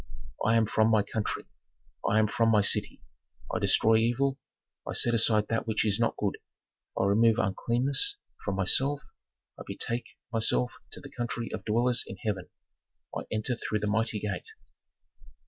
[0.43, 1.43] "I am from my country,
[2.03, 3.03] I come from my city,
[3.53, 4.39] I destroy evil,
[4.89, 6.39] I set aside that which is not good,
[6.99, 9.03] I remove uncleanness from myself,
[9.59, 12.49] I betake myself to the country of dwellers in heaven,
[13.15, 14.47] I enter through the mighty gate.